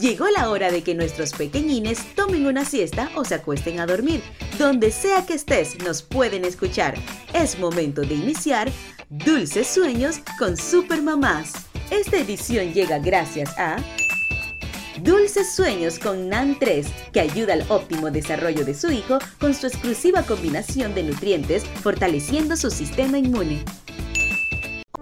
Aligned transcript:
Llegó 0.00 0.28
la 0.28 0.50
hora 0.50 0.72
de 0.72 0.82
que 0.82 0.94
nuestros 0.94 1.32
pequeñines 1.32 2.14
tomen 2.16 2.46
una 2.46 2.64
siesta 2.64 3.10
o 3.14 3.24
se 3.24 3.36
acuesten 3.36 3.78
a 3.78 3.86
dormir. 3.86 4.22
Donde 4.58 4.90
sea 4.90 5.24
que 5.24 5.34
estés, 5.34 5.78
nos 5.84 6.02
pueden 6.02 6.44
escuchar. 6.44 6.94
Es 7.32 7.58
momento 7.58 8.02
de 8.02 8.14
iniciar 8.14 8.70
Dulces 9.08 9.68
Sueños 9.68 10.16
con 10.38 10.56
Super 10.56 11.00
Mamás. 11.00 11.52
Esta 11.90 12.16
edición 12.16 12.72
llega 12.72 12.98
gracias 12.98 13.56
a 13.56 13.76
Dulces 15.00 15.54
Sueños 15.54 16.00
con 16.00 16.28
NAN 16.28 16.56
3, 16.58 16.86
que 17.12 17.20
ayuda 17.20 17.52
al 17.52 17.64
óptimo 17.68 18.10
desarrollo 18.10 18.64
de 18.64 18.74
su 18.74 18.90
hijo 18.90 19.18
con 19.38 19.54
su 19.54 19.66
exclusiva 19.66 20.22
combinación 20.22 20.94
de 20.94 21.04
nutrientes, 21.04 21.64
fortaleciendo 21.82 22.56
su 22.56 22.70
sistema 22.70 23.18
inmune. 23.18 23.64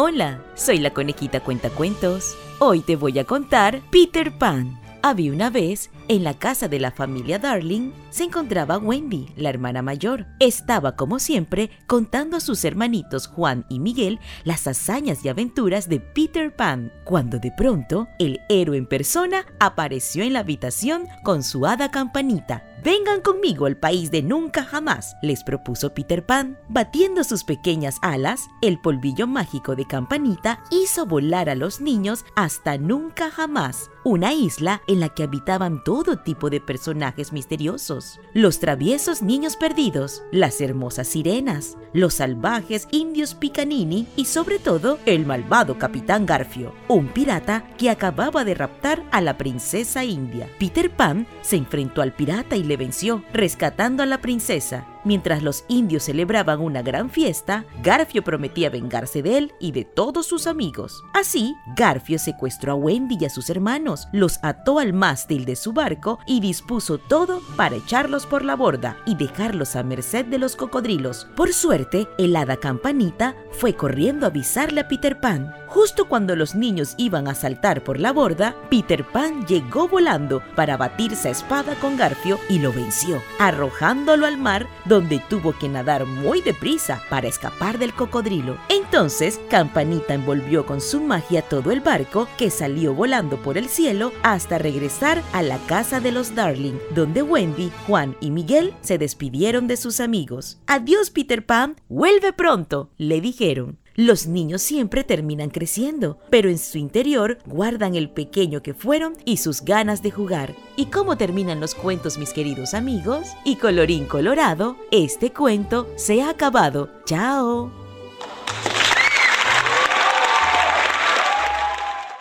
Hola, 0.00 0.40
soy 0.54 0.78
la 0.78 0.94
conejita 0.94 1.40
cuentacuentos. 1.40 2.36
Hoy 2.60 2.82
te 2.82 2.94
voy 2.94 3.18
a 3.18 3.24
contar 3.24 3.80
Peter 3.90 4.30
Pan. 4.30 4.80
Había 5.02 5.32
una 5.32 5.50
vez, 5.50 5.90
en 6.08 6.24
la 6.24 6.34
casa 6.34 6.68
de 6.68 6.80
la 6.80 6.90
familia 6.90 7.38
Darling, 7.38 7.92
se 8.10 8.24
encontraba 8.24 8.78
Wendy, 8.78 9.28
la 9.36 9.50
hermana 9.50 9.82
mayor. 9.82 10.26
Estaba, 10.40 10.96
como 10.96 11.18
siempre, 11.18 11.70
contando 11.86 12.36
a 12.36 12.40
sus 12.40 12.64
hermanitos 12.64 13.26
Juan 13.26 13.64
y 13.68 13.78
Miguel 13.78 14.18
las 14.44 14.66
hazañas 14.66 15.24
y 15.24 15.28
aventuras 15.28 15.88
de 15.88 16.00
Peter 16.00 16.54
Pan, 16.54 16.92
cuando 17.04 17.38
de 17.38 17.52
pronto 17.52 18.08
el 18.18 18.40
héroe 18.48 18.76
en 18.76 18.86
persona 18.86 19.44
apareció 19.60 20.24
en 20.24 20.32
la 20.32 20.40
habitación 20.40 21.06
con 21.22 21.42
su 21.42 21.66
hada 21.66 21.90
campanita. 21.90 22.64
Vengan 22.84 23.20
conmigo 23.22 23.66
al 23.66 23.76
país 23.76 24.12
de 24.12 24.22
nunca 24.22 24.62
jamás, 24.62 25.16
les 25.20 25.42
propuso 25.42 25.94
Peter 25.94 26.24
Pan. 26.24 26.56
Batiendo 26.68 27.24
sus 27.24 27.42
pequeñas 27.42 27.96
alas, 28.02 28.46
el 28.62 28.80
polvillo 28.80 29.26
mágico 29.26 29.74
de 29.74 29.84
campanita 29.84 30.62
hizo 30.70 31.04
volar 31.04 31.50
a 31.50 31.56
los 31.56 31.80
niños 31.80 32.24
hasta 32.36 32.78
nunca 32.78 33.30
jamás, 33.30 33.90
una 34.04 34.32
isla 34.32 34.80
en 34.86 35.00
la 35.00 35.08
que 35.08 35.24
habitaban 35.24 35.82
todo 35.98 36.16
tipo 36.16 36.48
de 36.48 36.60
personajes 36.60 37.32
misteriosos. 37.32 38.20
Los 38.32 38.60
traviesos 38.60 39.20
niños 39.20 39.56
perdidos, 39.56 40.22
las 40.30 40.60
hermosas 40.60 41.08
sirenas, 41.08 41.76
los 41.92 42.14
salvajes 42.14 42.86
indios 42.92 43.34
picanini 43.34 44.06
y 44.14 44.26
sobre 44.26 44.60
todo 44.60 45.00
el 45.06 45.26
malvado 45.26 45.76
capitán 45.76 46.24
Garfio, 46.24 46.72
un 46.86 47.08
pirata 47.08 47.64
que 47.76 47.90
acababa 47.90 48.44
de 48.44 48.54
raptar 48.54 49.02
a 49.10 49.20
la 49.20 49.36
princesa 49.38 50.04
india. 50.04 50.48
Peter 50.60 50.88
Pan 50.88 51.26
se 51.42 51.56
enfrentó 51.56 52.00
al 52.00 52.14
pirata 52.14 52.54
y 52.54 52.62
le 52.62 52.76
venció, 52.76 53.24
rescatando 53.32 54.04
a 54.04 54.06
la 54.06 54.20
princesa. 54.20 54.86
Mientras 55.08 55.42
los 55.42 55.64
indios 55.68 56.02
celebraban 56.02 56.60
una 56.60 56.82
gran 56.82 57.08
fiesta, 57.08 57.64
Garfio 57.82 58.22
prometía 58.22 58.68
vengarse 58.68 59.22
de 59.22 59.38
él 59.38 59.52
y 59.58 59.72
de 59.72 59.86
todos 59.86 60.26
sus 60.26 60.46
amigos. 60.46 61.02
Así, 61.14 61.54
Garfio 61.74 62.18
secuestró 62.18 62.72
a 62.72 62.74
Wendy 62.74 63.16
y 63.18 63.24
a 63.24 63.30
sus 63.30 63.48
hermanos, 63.48 64.08
los 64.12 64.38
ató 64.42 64.78
al 64.78 64.92
mástil 64.92 65.46
de 65.46 65.56
su 65.56 65.72
barco 65.72 66.18
y 66.26 66.40
dispuso 66.40 66.98
todo 66.98 67.40
para 67.56 67.76
echarlos 67.76 68.26
por 68.26 68.44
la 68.44 68.54
borda 68.54 68.98
y 69.06 69.14
dejarlos 69.14 69.76
a 69.76 69.82
merced 69.82 70.26
de 70.26 70.36
los 70.36 70.56
cocodrilos. 70.56 71.26
Por 71.34 71.54
suerte, 71.54 72.06
el 72.18 72.36
hada 72.36 72.58
campanita 72.58 73.34
fue 73.50 73.74
corriendo 73.74 74.26
a 74.26 74.28
avisarle 74.28 74.82
a 74.82 74.88
Peter 74.88 75.20
Pan. 75.20 75.54
Justo 75.68 76.06
cuando 76.08 76.34
los 76.34 76.54
niños 76.54 76.94
iban 76.96 77.28
a 77.28 77.34
saltar 77.34 77.84
por 77.84 78.00
la 78.00 78.12
borda, 78.12 78.56
Peter 78.70 79.04
Pan 79.04 79.46
llegó 79.46 79.86
volando 79.86 80.42
para 80.56 80.78
batirse 80.78 81.28
a 81.28 81.30
espada 81.30 81.74
con 81.74 81.98
Garfio 81.98 82.38
y 82.48 82.58
lo 82.58 82.72
venció, 82.72 83.22
arrojándolo 83.38 84.24
al 84.24 84.38
mar 84.38 84.66
donde 84.86 85.22
tuvo 85.28 85.52
que 85.52 85.68
nadar 85.68 86.06
muy 86.06 86.40
deprisa 86.40 87.02
para 87.10 87.28
escapar 87.28 87.78
del 87.78 87.92
cocodrilo. 87.92 88.56
Entonces, 88.70 89.38
Campanita 89.50 90.14
envolvió 90.14 90.64
con 90.64 90.80
su 90.80 91.00
magia 91.02 91.42
todo 91.42 91.70
el 91.70 91.82
barco 91.82 92.28
que 92.38 92.50
salió 92.50 92.94
volando 92.94 93.36
por 93.36 93.58
el 93.58 93.68
cielo 93.68 94.12
hasta 94.22 94.56
regresar 94.56 95.22
a 95.34 95.42
la 95.42 95.58
casa 95.66 96.00
de 96.00 96.12
los 96.12 96.34
Darling, 96.34 96.78
donde 96.94 97.20
Wendy, 97.20 97.70
Juan 97.86 98.16
y 98.20 98.30
Miguel 98.30 98.72
se 98.80 98.96
despidieron 98.96 99.66
de 99.66 99.76
sus 99.76 100.00
amigos. 100.00 100.58
Adiós 100.66 101.10
Peter 101.10 101.44
Pan, 101.44 101.76
vuelve 101.88 102.32
pronto, 102.32 102.90
le 102.96 103.20
dijeron. 103.20 103.78
Los 103.98 104.28
niños 104.28 104.62
siempre 104.62 105.02
terminan 105.02 105.50
creciendo, 105.50 106.18
pero 106.30 106.48
en 106.48 106.58
su 106.58 106.78
interior 106.78 107.38
guardan 107.46 107.96
el 107.96 108.08
pequeño 108.08 108.62
que 108.62 108.72
fueron 108.72 109.14
y 109.24 109.38
sus 109.38 109.62
ganas 109.62 110.04
de 110.04 110.12
jugar. 110.12 110.54
¿Y 110.76 110.86
cómo 110.86 111.16
terminan 111.16 111.58
los 111.58 111.74
cuentos, 111.74 112.16
mis 112.16 112.32
queridos 112.32 112.74
amigos? 112.74 113.26
Y 113.44 113.56
colorín 113.56 114.04
colorado, 114.04 114.76
este 114.92 115.32
cuento 115.32 115.88
se 115.96 116.22
ha 116.22 116.30
acabado. 116.30 116.88
¡Chao! 117.06 117.87